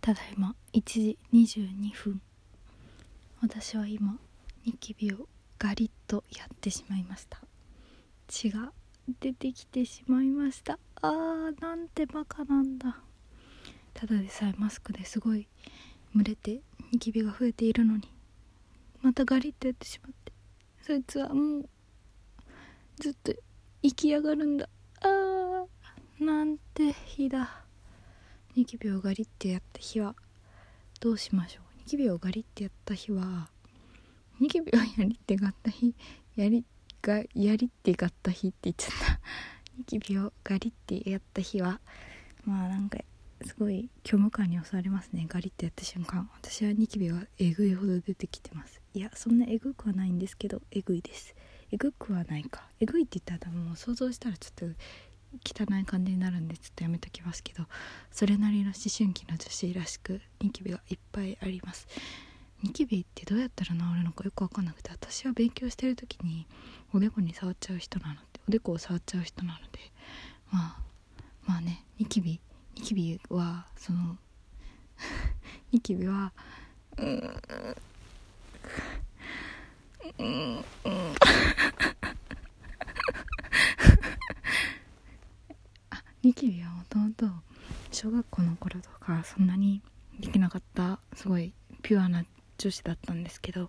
[0.00, 2.22] ただいま1時22分
[3.42, 4.18] 私は今
[4.64, 7.38] ニキビをガリッとやってしまいました。
[8.26, 8.72] 血が
[9.20, 10.78] 出てきてしまいました。
[11.02, 12.96] あーなんてバカなんだ。
[13.92, 15.46] ただでさえマスクですごい
[16.16, 16.60] 蒸れて
[16.92, 18.10] ニキビが増えているのに
[19.02, 20.32] またガリッとやってしまって。
[20.82, 21.68] そいつはもう
[22.98, 23.34] ずっと
[23.82, 24.66] 生き上がるんだ。
[25.02, 27.64] あーなんて日だ。
[28.56, 30.16] ニキビをガリってやった日は
[31.00, 31.78] どうしましょう。
[31.78, 33.48] ニキビをガリってやった日は
[34.40, 35.94] ニキビをやりってがった日
[36.34, 36.64] やり
[37.00, 39.20] がやりってがった日って言っちゃった。
[39.78, 41.80] ニキビをガリってやった日は
[42.44, 42.98] まあなんか
[43.44, 45.26] すごい虚無感に襲われますね。
[45.28, 46.28] ガリってやった瞬間。
[46.36, 48.80] 私はニキビはえぐいほど出てきてます。
[48.94, 51.36] いやそんなえぐくはないんですけどえぐいです。
[51.70, 52.68] えぐくはないか。
[52.80, 54.80] えぐいって言ったらもう想像したらちょっと
[55.44, 57.64] 汚い感じになるんでちょっとやめときますけど
[58.10, 61.86] それなりの思春期の女子らしくニキビがいっぱいあります。
[62.62, 66.46] ニキビってどうやったら治るのかよく分かんなくて私は勉強してる時に
[66.92, 69.78] おでこに触っちゃう人なのでおでこを触っちゃう人なので
[70.52, 72.38] まあまあねニキビ
[72.76, 74.18] ニキビはその
[75.72, 76.32] ニキビは
[76.98, 77.42] うん
[80.18, 81.14] うんうん
[85.90, 87.26] あニキビはもともと
[87.90, 89.82] 小学校の頃とかそんなに
[90.20, 92.24] できなかったすごいピュアな
[92.56, 93.68] 女子だったんですけど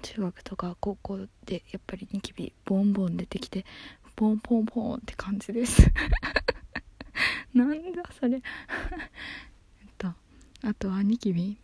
[0.00, 3.66] 中学とか高校でやっぱりニキビボンボン出てきて
[4.16, 5.82] ポンポンポンって感じです。
[7.52, 8.40] なんだそれ。
[9.82, 10.14] えっと
[10.62, 11.58] あとはニキビ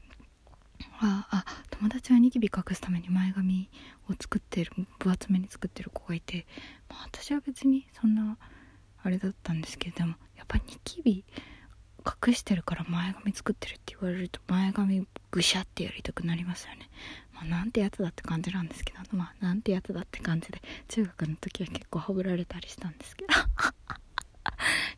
[0.90, 3.70] はあ友達はニキビ隠すために前髪
[4.10, 6.46] を作ってる分厚めに作ってる子がいて、
[6.90, 8.36] まあ、私は別にそんな
[9.04, 11.24] あれだったんですけどでもやっぱニキビ
[12.26, 16.90] 隠してるから前髪作ってるって言われると前髪ぐしゃってやりたくなりますよね。
[17.32, 23.32] まあなんてやつだって感じなんですけどまあなんてやつだって感じで中学の時は結構はぶられたりしたんですけど。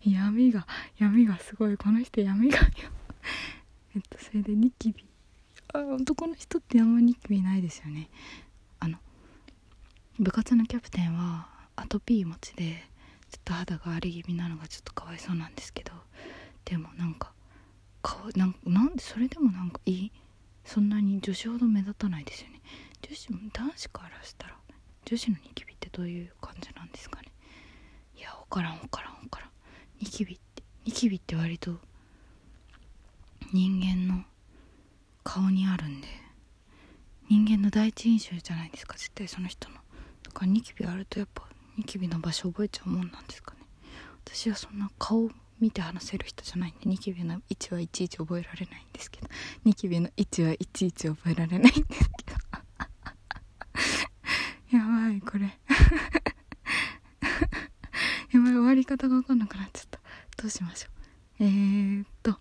[0.02, 0.66] 闇が
[0.98, 1.76] 闇がすごい。
[1.76, 2.58] この人闇が。
[3.94, 5.04] えっとそれでニキビ。
[5.72, 8.08] あ男の人ってあんまニキビないですよね。
[8.78, 8.98] あの
[10.18, 12.84] 部活のキャプテンはアトピー持ちで
[13.36, 15.92] ちょっと肌が荒れ気味なのがちょっとかわいそうなんですけど
[16.64, 17.32] でもなんか
[18.00, 20.12] 顔なんなんでそれでもなんかいい
[20.64, 22.60] そんなに女子ほど目立たないですよね。
[23.02, 24.56] 女子も男子からしたら
[25.04, 27.28] 女子のニキビってどういう感じなんですかね。
[28.16, 29.50] いや分からん分からん分からん。
[30.00, 31.76] ニキビってニキビって割と
[33.52, 34.24] 人間の
[35.22, 36.08] 顔にあるんで
[37.28, 39.76] 人間の第一印象じゃないですか絶対その人の。
[40.22, 41.46] だからニキビあるとやっぱ
[41.76, 43.60] ニキビの場所覚えちゃうもんなんですかね。
[44.24, 49.28] 私はそんな顔見て話せる人じゃないんでニキビの位置はいちいち覚えられないんですけど
[49.64, 52.36] ニキビの位置はいちいち覚えられないんですけど。
[54.76, 55.46] やばいこれ。
[58.32, 60.00] やばい終わり方が分かんなくなっちゃった。
[60.36, 60.88] どうしましょ
[61.40, 61.44] う。
[61.44, 62.38] えー、っと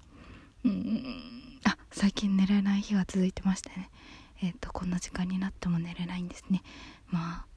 [0.63, 3.89] うんあ最近寝れない日が続いてましてね。
[4.41, 6.61] えー、っとこんな時間になっても寝れないんですね。
[7.07, 7.54] まあ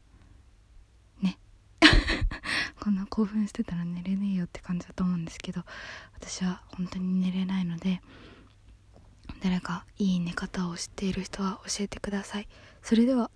[2.88, 5.60] こんな興奮してたら寝れねえよって感じだと思うんですけど
[6.14, 8.00] 私は本当に寝れないので
[9.42, 12.48] 誰かいい寝方を知っている人は教えてください。
[12.80, 13.30] それでは